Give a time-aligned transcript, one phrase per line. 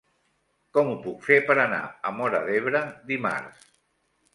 [0.77, 3.75] Com ho puc fer per anar a Móra d'Ebre dimarts?